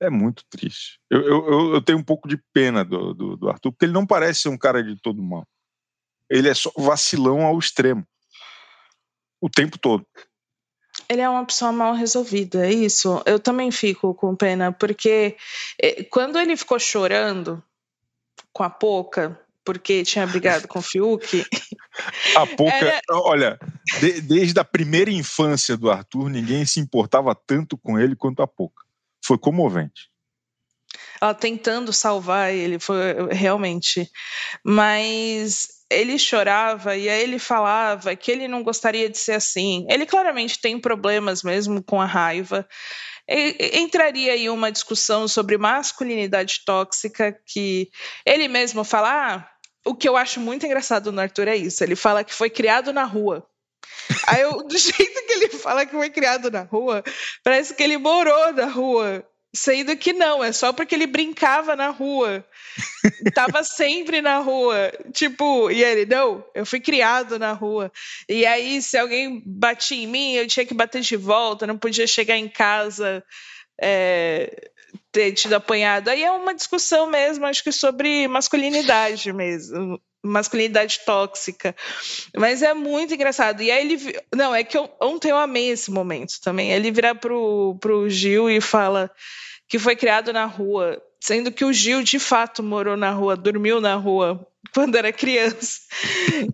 [0.00, 1.00] É muito triste.
[1.10, 4.06] Eu, eu, eu tenho um pouco de pena do, do, do, Arthur, porque ele não
[4.06, 5.46] parece ser um cara de todo mal.
[6.28, 8.06] Ele é só vacilão ao extremo.
[9.40, 10.06] O tempo todo.
[11.08, 13.22] Ele é uma pessoa mal resolvida, é isso.
[13.26, 15.36] Eu também fico com pena, porque
[15.80, 17.62] eh, quando ele ficou chorando
[18.52, 21.44] com a Poca, porque tinha brigado com o Fiuk.
[22.36, 23.00] A pouca, Era...
[23.10, 23.58] olha,
[24.00, 28.46] de, desde a primeira infância do Arthur, ninguém se importava tanto com ele quanto a
[28.46, 28.84] pouca.
[29.24, 30.10] Foi comovente.
[31.20, 34.08] Ela tentando salvar ele, foi realmente.
[34.62, 39.86] Mas ele chorava e aí ele falava que ele não gostaria de ser assim.
[39.88, 42.66] Ele claramente tem problemas mesmo com a raiva.
[43.28, 47.88] entraria aí uma discussão sobre masculinidade tóxica que
[48.24, 49.10] ele mesmo fala.
[49.10, 49.50] Ah,
[49.84, 51.82] o que eu acho muito engraçado no Arthur é isso.
[51.84, 53.46] Ele fala que foi criado na rua.
[54.26, 57.04] Aí eu, do jeito que ele fala que foi criado na rua,
[57.44, 59.24] parece que ele morou na rua.
[59.54, 62.44] Sendo que não, é só porque ele brincava na rua.
[63.34, 64.92] Tava sempre na rua.
[65.12, 67.90] Tipo, e ele, não, eu fui criado na rua.
[68.28, 72.06] E aí, se alguém batia em mim, eu tinha que bater de volta, não podia
[72.06, 73.24] chegar em casa.
[73.80, 74.70] É,
[75.12, 76.08] ter tido apanhado.
[76.08, 81.74] Aí é uma discussão mesmo, acho que sobre masculinidade mesmo masculinidade tóxica.
[82.36, 83.62] Mas é muito engraçado.
[83.62, 84.18] E aí ele.
[84.34, 86.72] Não, é que eu, ontem eu amei esse momento também.
[86.72, 89.10] Ele vira pro, pro Gil e fala
[89.68, 93.80] que foi criado na rua, sendo que o Gil de fato morou na rua, dormiu
[93.80, 95.80] na rua quando era criança.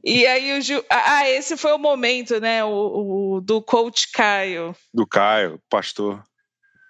[0.04, 0.84] E aí o Gil.
[0.88, 2.64] Ah, esse foi o momento, né?
[2.64, 4.74] O, o do coach Caio.
[4.92, 6.22] Do Caio, pastor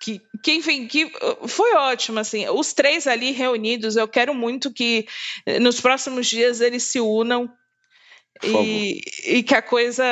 [0.03, 4.73] que, que, enfim, que uh, foi ótimo, assim, os três ali reunidos, eu quero muito
[4.73, 5.07] que
[5.47, 7.49] eh, nos próximos dias eles se unam
[8.43, 10.05] e, e, que a coisa,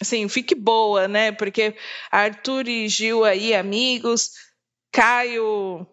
[0.00, 1.76] assim, fique boa, né, porque
[2.10, 4.32] Arthur e Gil aí, amigos,
[4.90, 5.86] Caio,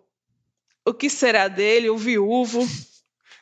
[0.83, 2.67] o que será dele, o viúvo?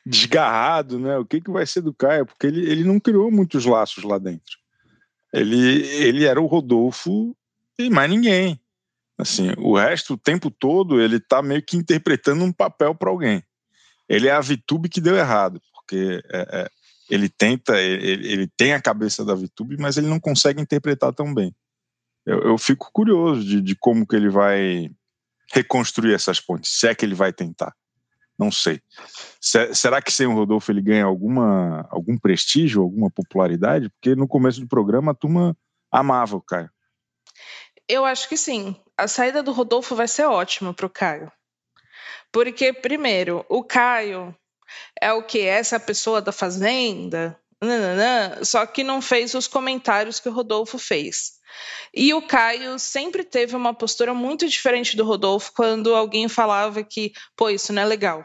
[0.06, 3.64] Desgarrado, né, o que, que vai ser do Caio, porque ele, ele não criou muitos
[3.64, 4.58] laços lá dentro.
[5.32, 7.34] Ele, ele era o Rodolfo
[7.80, 8.60] e mais ninguém.
[9.18, 13.44] Assim, o resto, o tempo todo, ele tá meio que interpretando um papel para alguém.
[14.08, 16.70] Ele é a Vitube que deu errado, porque é, é,
[17.10, 21.34] ele tenta, ele, ele, tem a cabeça da Vitube, mas ele não consegue interpretar tão
[21.34, 21.54] bem.
[22.26, 24.90] Eu, eu fico curioso de, de, como que ele vai
[25.52, 27.74] reconstruir essas pontes, se é que ele vai tentar.
[28.38, 28.80] Não sei.
[29.42, 33.90] Se, será que sem o Rodolfo ele ganha alguma, algum prestígio, alguma popularidade?
[33.90, 35.58] Porque no começo do programa a turma
[35.92, 36.70] amava o Caio.
[37.90, 38.76] Eu acho que sim.
[38.98, 41.32] A saída do Rodolfo vai ser ótima para o Caio.
[42.32, 44.36] Porque, primeiro, o Caio
[45.00, 45.42] é o que?
[45.42, 47.40] Essa pessoa da Fazenda?
[47.62, 51.38] Nananã, só que não fez os comentários que o Rodolfo fez.
[51.94, 57.14] E o Caio sempre teve uma postura muito diferente do Rodolfo quando alguém falava que,
[57.36, 58.24] pô, isso não é legal.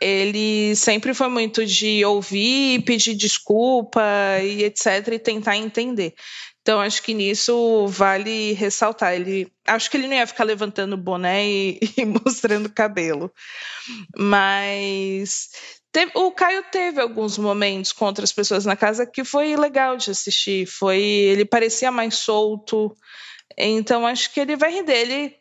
[0.00, 4.02] Ele sempre foi muito de ouvir, pedir desculpa
[4.42, 6.14] e etc, e tentar entender.
[6.64, 9.12] Então, acho que nisso vale ressaltar.
[9.12, 13.30] Ele, acho que ele não ia ficar levantando o boné e, e mostrando o cabelo.
[14.16, 15.50] Mas
[15.92, 20.10] teve, o Caio teve alguns momentos com outras pessoas na casa que foi legal de
[20.10, 20.64] assistir.
[20.64, 22.96] Foi, ele parecia mais solto.
[23.58, 24.96] Então, acho que ele vai render.
[24.96, 25.36] Ele,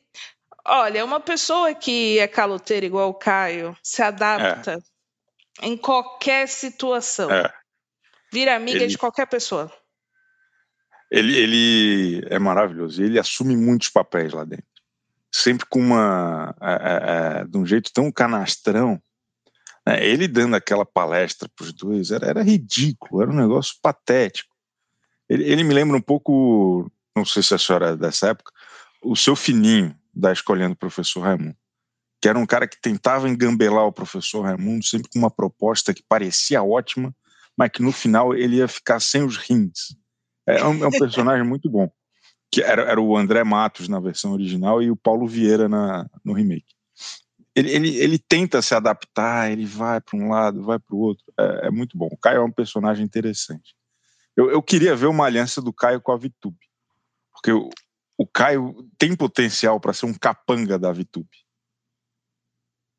[0.66, 4.78] olha, uma pessoa que é caloteira igual o Caio se adapta
[5.62, 5.66] é.
[5.66, 7.32] em qualquer situação.
[7.32, 7.50] É.
[8.30, 8.88] Vira amiga ele...
[8.88, 9.72] de qualquer pessoa.
[11.14, 13.04] Ele, ele é maravilhoso.
[13.04, 14.66] Ele assume muitos papéis lá dentro.
[15.32, 16.56] Sempre com uma.
[16.60, 19.00] É, é, é de um jeito tão canastrão.
[19.86, 20.04] Né?
[20.04, 24.52] Ele dando aquela palestra para os dois era, era ridículo, era um negócio patético.
[25.30, 28.52] Ele, ele, me lembra um pouco, não sei se a senhora é dessa época,
[29.04, 31.56] o seu fininho da Escolhendo o Professor Raimundo,
[32.20, 36.04] que era um cara que tentava engambelar o professor Raimundo sempre com uma proposta que
[36.08, 37.16] parecia ótima,
[37.56, 39.96] mas que no final ele ia ficar sem os rins.
[40.46, 41.90] É um, é um personagem muito bom.
[42.52, 46.34] Que era, era o André Matos na versão original e o Paulo Vieira na, no
[46.34, 46.74] remake.
[47.56, 51.24] Ele, ele, ele tenta se adaptar, ele vai para um lado, vai para o outro.
[51.40, 52.08] É, é, muito bom.
[52.12, 53.76] O Caio é um personagem interessante.
[54.36, 56.58] Eu, eu queria ver uma aliança do Caio com a Vitube.
[57.32, 57.70] Porque o,
[58.18, 61.30] o Caio tem potencial para ser um capanga da Vitube.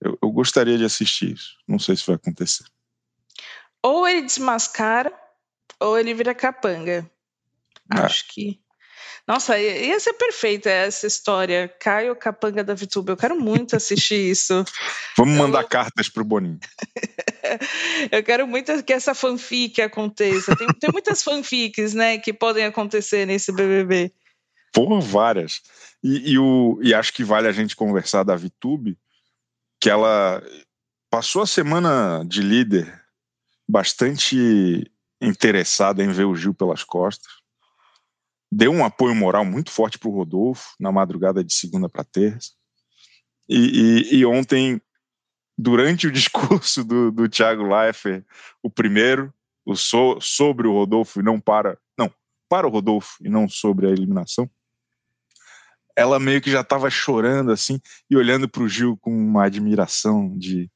[0.00, 1.56] Eu, eu gostaria de assistir isso.
[1.66, 2.64] Não sei se vai acontecer.
[3.82, 5.12] Ou ele desmascara,
[5.80, 7.10] ou ele vira capanga.
[7.92, 8.00] É.
[8.00, 8.60] Acho que.
[9.26, 11.68] Nossa, ia ser perfeita essa história.
[11.80, 13.10] Caio Capanga da VTube.
[13.10, 14.64] Eu quero muito assistir isso.
[15.16, 15.68] Vamos mandar eu...
[15.68, 16.60] cartas pro Boninho.
[18.12, 20.54] eu quero muito que essa fanfic aconteça.
[20.54, 24.12] Tem, tem muitas fanfics, né, que podem acontecer nesse BBB.
[24.72, 25.62] Porra, várias.
[26.02, 28.98] E, e, o, e acho que vale a gente conversar da VTube,
[29.80, 30.42] que ela
[31.08, 33.02] passou a semana de líder
[33.66, 34.90] bastante
[35.22, 37.43] interessada em ver o Gil pelas costas
[38.50, 42.50] deu um apoio moral muito forte para o Rodolfo na madrugada de segunda para terça.
[43.48, 44.80] E, e, e, ontem,
[45.56, 48.24] durante o discurso do, do Thiago Leifert,
[48.62, 49.32] o primeiro,
[49.64, 51.78] o so, sobre o Rodolfo e não para.
[51.98, 52.12] Não,
[52.48, 54.48] para o Rodolfo e não sobre a eliminação,
[55.96, 57.80] ela meio que já estava chorando assim
[58.10, 60.70] e olhando para o Gil com uma admiração de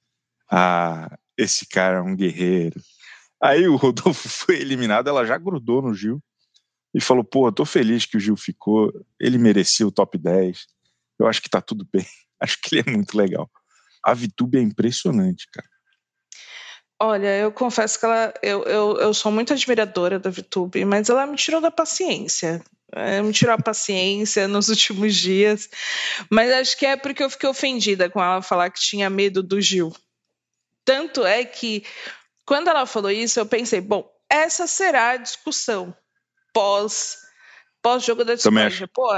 [0.50, 2.81] ah, esse cara é um guerreiro.
[3.40, 6.22] Aí o Rodolfo foi eliminado, ela já grudou no Gil
[6.94, 10.66] e falou: pô, tô feliz que o Gil ficou, ele merecia o top 10.
[11.18, 12.07] eu acho que tá tudo bem.
[12.40, 13.51] Acho que ele é muito legal.
[14.01, 15.68] A Vitube é impressionante, cara.
[17.01, 21.27] Olha, eu confesso que ela, eu, eu, eu sou muito admiradora da Vitube, mas ela
[21.27, 22.62] me tirou da paciência.
[22.92, 25.68] É, me tirou a paciência nos últimos dias.
[26.31, 29.61] Mas acho que é porque eu fiquei ofendida com ela falar que tinha medo do
[29.61, 29.92] Gil.
[30.85, 31.85] Tanto é que,
[32.46, 35.92] quando ela falou isso, eu pensei, bom, essa será a discussão
[36.59, 37.18] pós
[37.81, 38.88] pós-jogo da discórdia.
[38.92, 39.09] Pô,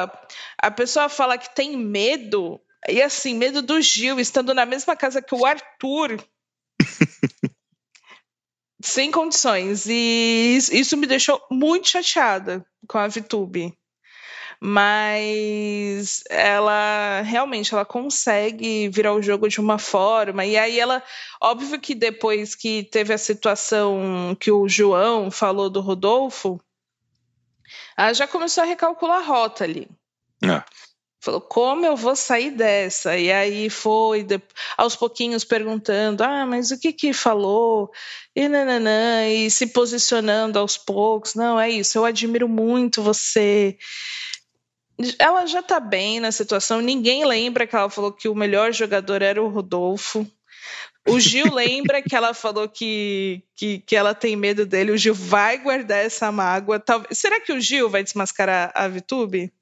[0.59, 5.23] a pessoa fala que tem medo, e assim, medo do Gil, estando na mesma casa
[5.23, 6.23] que o Arthur.
[8.83, 9.87] sem condições.
[9.89, 13.75] E isso me deixou muito chateada com a VTube
[14.63, 21.03] mas ela realmente ela consegue virar o jogo de uma forma e aí ela
[21.41, 26.61] óbvio que depois que teve a situação que o João falou do Rodolfo
[27.97, 29.89] ela já começou a recalcular a rota ali
[30.43, 30.63] é.
[31.23, 33.15] Falou, como eu vou sair dessa?
[33.19, 34.41] E aí foi, de,
[34.75, 37.91] aos pouquinhos, perguntando: ah, mas o que que falou?
[38.35, 41.35] E nananã, e se posicionando aos poucos.
[41.35, 43.77] Não, é isso, eu admiro muito você
[45.19, 46.81] ela já tá bem na situação.
[46.81, 50.27] Ninguém lembra que ela falou que o melhor jogador era o Rodolfo.
[51.09, 54.93] O Gil lembra que ela falou que, que, que ela tem medo dele.
[54.93, 56.79] O Gil vai guardar essa mágoa.
[56.79, 57.19] Talvez...
[57.19, 59.53] Será que o Gil vai desmascarar a Vitube?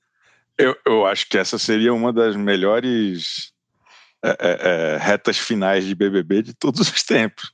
[0.56, 3.52] Eu, eu acho que essa seria uma das melhores
[4.24, 7.52] é, é, é retas finais de BBB de todos os tempos.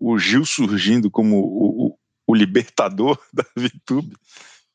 [0.00, 4.16] O Gil surgindo como o, o, o libertador da Vitube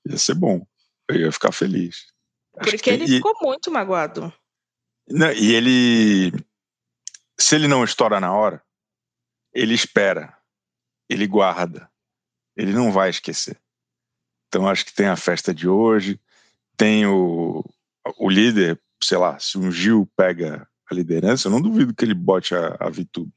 [0.08, 0.66] ia ser bom.
[1.10, 2.06] Eu ia ficar feliz.
[2.54, 4.32] Porque ele e, ficou muito magoado.
[5.10, 6.34] Não, e ele.
[7.44, 8.64] Se ele não estoura na hora,
[9.54, 10.34] ele espera,
[11.10, 11.92] ele guarda,
[12.56, 13.60] ele não vai esquecer.
[14.48, 16.18] Então acho que tem a festa de hoje,
[16.78, 17.62] tem o,
[18.18, 22.14] o líder, sei lá, se um Gil pega a liderança, eu não duvido que ele
[22.14, 23.34] bote a, a Vitube.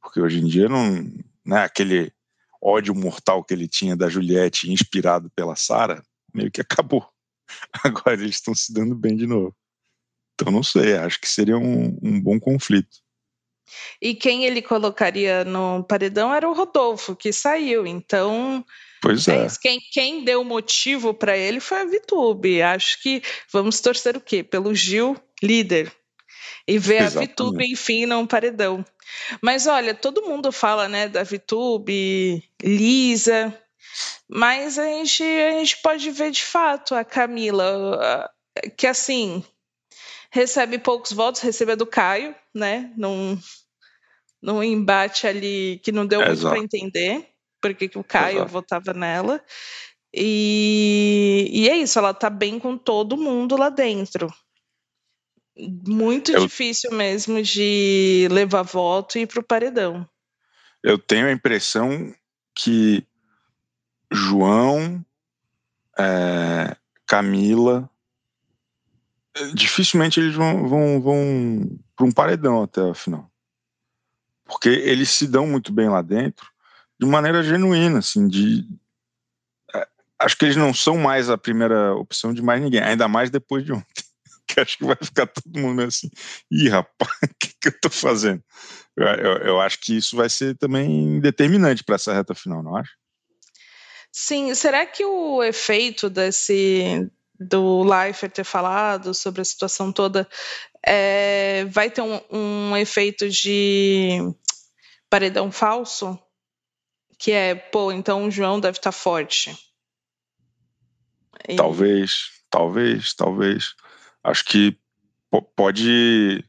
[0.00, 1.02] Porque hoje em dia não.
[1.44, 2.10] Né, aquele
[2.58, 6.02] ódio mortal que ele tinha da Juliette, inspirado pela Sara,
[6.32, 7.06] meio que acabou.
[7.84, 9.54] Agora eles estão se dando bem de novo.
[10.34, 13.09] Então não sei, acho que seria um, um bom conflito.
[14.00, 17.86] E quem ele colocaria no paredão era o Rodolfo, que saiu.
[17.86, 18.64] Então,
[19.00, 19.46] pois é.
[19.60, 22.62] Quem, quem deu motivo para ele foi a Vitube.
[22.62, 24.42] Acho que vamos torcer o quê?
[24.42, 25.92] Pelo Gil, líder.
[26.66, 27.16] E ver Exatamente.
[27.16, 28.84] a Vitube, enfim, no paredão.
[29.42, 33.56] Mas olha, todo mundo fala, né, da Vitube, Lisa,
[34.28, 38.30] mas a gente, a gente pode ver de fato a Camila,
[38.76, 39.44] que assim,
[40.30, 42.92] recebe poucos votos, recebe a do Caio, né?
[42.96, 43.38] Num,
[44.40, 47.28] num embate ali que não deu muito para entender,
[47.60, 48.52] porque o Caio Exato.
[48.52, 49.42] votava nela.
[50.14, 54.32] E, e é isso, ela tá bem com todo mundo lá dentro.
[55.86, 60.08] Muito eu, difícil mesmo de levar voto e ir pro paredão.
[60.82, 62.14] Eu tenho a impressão
[62.54, 63.06] que
[64.10, 65.04] João,
[65.98, 67.88] é, Camila.
[69.54, 73.30] Dificilmente eles vão, vão, vão para um paredão até a final.
[74.44, 76.50] Porque eles se dão muito bem lá dentro
[77.00, 78.66] de maneira genuína, assim, de.
[79.74, 79.88] É,
[80.18, 83.64] acho que eles não são mais a primeira opção de mais ninguém, ainda mais depois
[83.64, 84.04] de ontem.
[84.46, 86.10] que acho que vai ficar todo mundo assim,
[86.50, 88.42] ih, rapaz, o que, que eu tô fazendo?
[88.96, 92.76] Eu, eu, eu, acho que isso vai ser também determinante para essa reta final, não
[92.76, 92.92] acho?
[94.12, 97.08] Sim, será que o efeito desse
[97.40, 100.28] do Leifert ter falado sobre a situação toda
[100.86, 104.18] é, vai ter um, um efeito de
[105.08, 106.18] paredão falso?
[107.18, 109.56] Que é, pô, então o João deve estar tá forte.
[111.48, 111.56] E...
[111.56, 113.74] Talvez, talvez, talvez.
[114.22, 114.78] Acho que
[115.56, 116.44] pode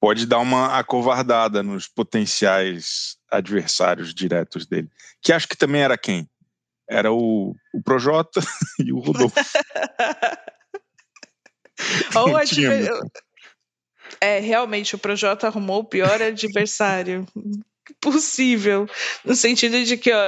[0.00, 4.90] pode dar uma acovardada nos potenciais adversários diretos dele.
[5.20, 6.28] Que acho que também era quem?
[6.88, 8.40] Era o, o Projota
[8.84, 9.36] e o Rodolfo.
[12.16, 12.90] Ou adver...
[14.20, 17.26] É, realmente, o Projota arrumou o pior adversário
[18.00, 18.88] possível,
[19.24, 20.18] no sentido de que, ó,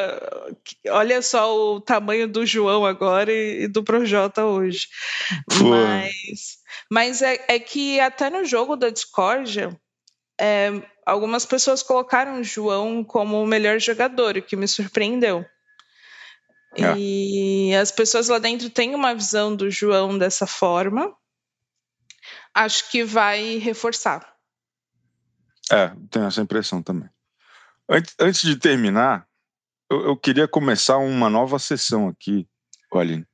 [0.90, 4.88] olha só o tamanho do João agora e, e do Projota hoje.
[5.62, 6.58] Mas,
[6.90, 9.70] mas é, é, que até no jogo da discórdia,
[10.40, 10.70] é,
[11.06, 15.44] algumas pessoas colocaram o João como o melhor jogador, o que me surpreendeu.
[16.76, 16.94] É.
[16.96, 21.14] E as pessoas lá dentro têm uma visão do João dessa forma.
[22.52, 24.34] Acho que vai reforçar.
[25.70, 27.08] É, tenho essa impressão também.
[27.88, 29.26] Antes, antes de terminar,
[29.90, 32.48] eu, eu, queria começar uma nova sessão aqui,
[32.92, 33.26] Aline,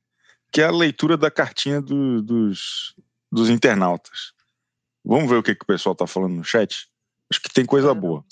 [0.51, 2.95] que é a leitura da cartinha do, dos,
[3.31, 4.33] dos internautas.
[5.03, 6.87] Vamos ver o que, que o pessoal está falando no chat?
[7.29, 8.25] Acho que tem coisa boa.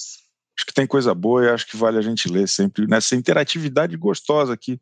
[0.58, 3.96] Acho que tem coisa boa e acho que vale a gente ler sempre nessa interatividade
[3.96, 4.80] gostosa aqui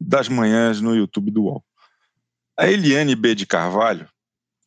[0.00, 1.64] das manhãs no YouTube do UOL.
[2.56, 3.34] A Eliane B.
[3.34, 4.08] de Carvalho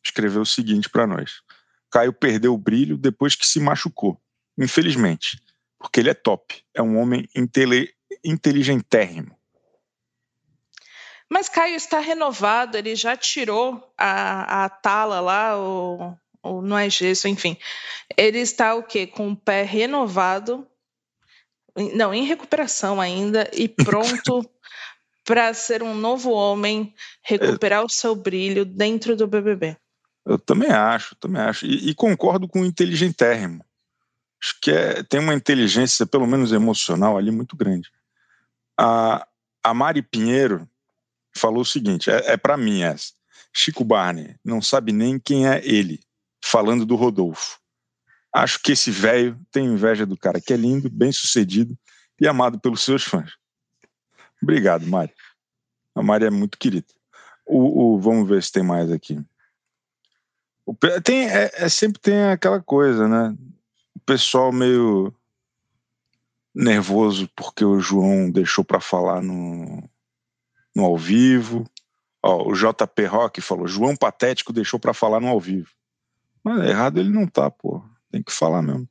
[0.03, 1.41] escreveu o seguinte para nós:
[1.89, 4.19] Caio perdeu o brilho depois que se machucou,
[4.57, 5.41] infelizmente,
[5.77, 9.37] porque ele é top, é um homem intele inteligentérrimo.
[11.29, 16.89] Mas Caio está renovado, ele já tirou a, a tala lá, o, ou não é
[16.89, 17.55] gesso, enfim.
[18.17, 19.05] Ele está o quê?
[19.05, 20.67] Com o pé renovado,
[21.93, 24.49] não, em recuperação ainda e pronto
[25.29, 27.85] para ser um novo homem, recuperar é.
[27.85, 29.77] o seu brilho dentro do BBB.
[30.25, 31.67] Eu também acho, também acho.
[31.67, 33.63] E, e concordo com o inteligentérrimo.
[34.41, 37.91] Acho que é, tem uma inteligência, pelo menos emocional, ali muito grande.
[38.75, 39.27] A,
[39.63, 40.67] a Mari Pinheiro
[41.37, 43.13] falou o seguinte: é, é para mim essa.
[43.53, 45.99] Chico Barney não sabe nem quem é ele
[46.43, 47.59] falando do Rodolfo.
[48.33, 51.77] Acho que esse velho tem inveja do cara que é lindo, bem sucedido
[52.19, 53.38] e amado pelos seus fãs.
[54.41, 55.13] Obrigado, Mari.
[55.95, 56.87] A Mari é muito querida.
[57.45, 59.19] O, o vamos ver se tem mais aqui.
[60.65, 60.73] O,
[61.03, 63.35] tem, é, é, sempre tem aquela coisa, né?
[63.95, 65.13] O pessoal meio
[66.53, 69.83] nervoso porque o João deixou para falar no,
[70.75, 71.69] no ao vivo.
[72.21, 75.71] Ó, o JP Rock falou: João Patético deixou para falar no ao vivo.
[76.43, 77.83] Mas errado ele não tá, pô.
[78.11, 78.87] Tem que falar mesmo.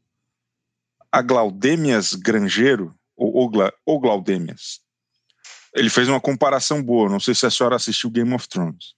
[1.11, 3.51] A Glaudemias Grangeiro, ou, ou,
[3.87, 4.81] ou Glaudemias,
[5.75, 7.09] ele fez uma comparação boa.
[7.09, 8.95] Não sei se a senhora assistiu Game of Thrones.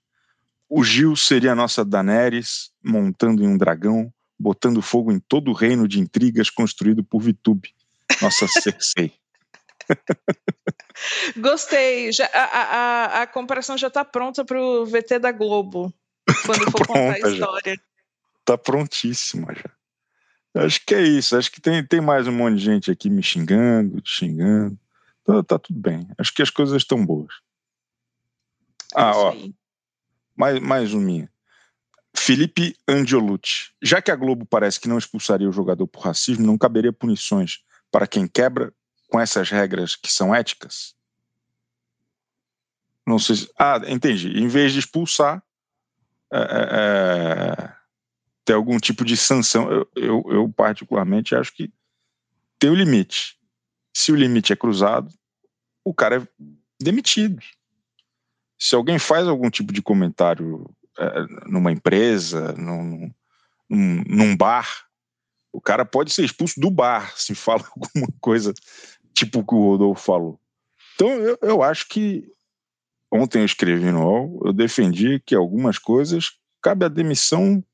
[0.68, 5.54] O Gil seria a nossa Daenerys montando em um dragão, botando fogo em todo o
[5.54, 7.74] reino de intrigas construído por Vitube,
[8.22, 9.12] nossa Cersei.
[11.36, 12.12] Gostei.
[12.12, 15.92] Já, a, a, a comparação já está pronta para o VT da Globo,
[16.46, 17.74] quando tá for contar a história.
[17.74, 17.82] Já
[18.44, 20.62] tá prontíssima já.
[20.64, 21.36] Acho que é isso.
[21.36, 24.78] Acho que tem, tem mais um monte de gente aqui me xingando, te xingando.
[25.30, 26.08] Tá, tá tudo bem.
[26.18, 27.32] Acho que as coisas estão boas.
[28.92, 29.36] Ah, ó.
[30.36, 31.30] Mais, mais um minha.
[32.16, 33.72] Felipe Angiolucci.
[33.80, 37.60] Já que a Globo parece que não expulsaria o jogador por racismo, não caberia punições
[37.92, 38.74] para quem quebra
[39.08, 40.96] com essas regras que são éticas?
[43.06, 43.52] Não sei se...
[43.56, 44.36] Ah, entendi.
[44.36, 45.40] Em vez de expulsar,
[46.32, 47.72] é, é, é
[48.44, 49.70] ter algum tipo de sanção.
[49.70, 51.72] Eu, eu, eu, particularmente, acho que
[52.58, 53.38] tem o um limite.
[53.94, 55.19] Se o limite é cruzado,
[55.90, 56.44] o cara é
[56.80, 57.42] demitido.
[58.56, 63.12] Se alguém faz algum tipo de comentário é, numa empresa, num,
[63.68, 64.86] num, num, bar,
[65.52, 68.54] o cara pode ser expulso do bar se fala alguma coisa
[69.12, 70.40] tipo o que o Rodolfo falou.
[70.94, 72.30] Então eu, eu acho que
[73.12, 77.64] ontem eu escrevi no UOL, eu defendi que algumas coisas cabe a demissão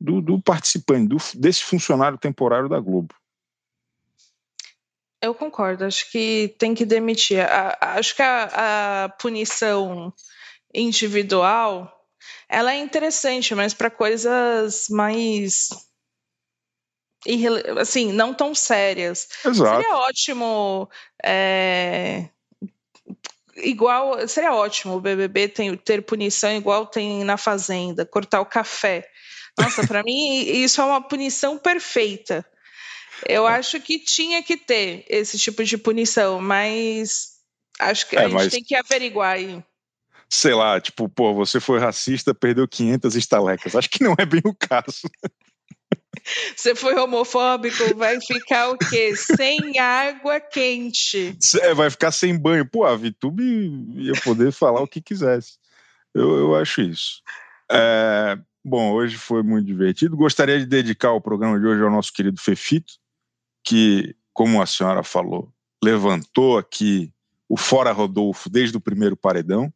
[0.00, 3.14] do, do participante, do, desse funcionário temporário da Globo.
[5.22, 7.40] Eu concordo, acho que tem que demitir.
[7.40, 10.12] A, acho que a, a, punição
[10.74, 11.90] individual
[12.48, 15.68] ela é interessante, mas para coisas mais
[17.78, 19.28] assim, não tão sérias.
[19.44, 19.80] Exato.
[19.80, 20.90] Seria ótimo
[21.24, 22.28] é,
[23.56, 29.08] igual seria ótimo o BBB tem, ter punição igual tem na fazenda, cortar o café.
[29.58, 32.44] Nossa, para mim isso é uma punição perfeita.
[33.28, 37.32] Eu acho que tinha que ter esse tipo de punição, mas
[37.78, 38.52] acho que é, a gente mas...
[38.52, 39.62] tem que averiguar aí.
[40.28, 43.76] Sei lá, tipo, pô, você foi racista, perdeu 500 estalecas.
[43.76, 45.02] Acho que não é bem o caso.
[46.56, 49.14] Você foi homofóbico, vai ficar o quê?
[49.16, 51.36] Sem água quente.
[51.60, 52.64] É, vai ficar sem banho.
[52.64, 53.42] Pô, a Vitube
[53.96, 55.58] ia poder falar o que quisesse.
[56.14, 57.22] Eu, eu acho isso.
[57.70, 60.16] É, Bom, hoje foi muito divertido.
[60.16, 62.94] Gostaria de dedicar o programa de hoje ao nosso querido Fefito,
[63.64, 65.52] que, como a senhora falou,
[65.82, 67.12] levantou aqui
[67.48, 69.72] o Fora Rodolfo desde o primeiro paredão.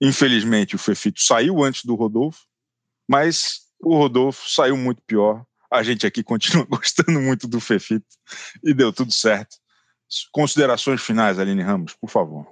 [0.00, 2.42] Infelizmente, o Fefito saiu antes do Rodolfo,
[3.08, 5.44] mas o Rodolfo saiu muito pior.
[5.70, 8.06] A gente aqui continua gostando muito do Fefito
[8.62, 9.56] e deu tudo certo.
[10.32, 12.46] Considerações finais, Aline Ramos, por favor.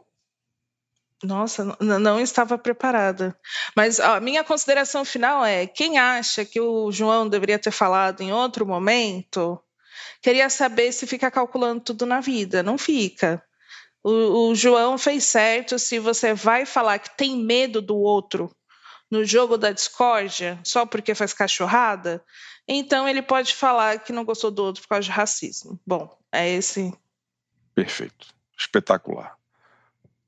[1.22, 3.36] Nossa, não estava preparada.
[3.76, 8.32] Mas a minha consideração final é: quem acha que o João deveria ter falado em
[8.32, 9.60] outro momento,
[10.20, 12.62] queria saber se fica calculando tudo na vida.
[12.62, 13.42] Não fica.
[14.03, 18.50] O, o João fez certo se você vai falar que tem medo do outro
[19.11, 22.24] no jogo da discórdia só porque faz cachorrada,
[22.66, 25.78] então ele pode falar que não gostou do outro por causa de racismo.
[25.86, 26.92] Bom, é esse.
[27.74, 28.34] Perfeito.
[28.59, 29.36] Espetacular.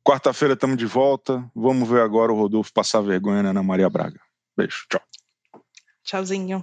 [0.07, 1.51] Quarta-feira estamos de volta.
[1.55, 4.21] Vamos ver agora o Rodolfo passar vergonha na Ana Maria Braga.
[4.55, 5.01] Beijo, tchau.
[6.03, 6.63] Tchauzinho.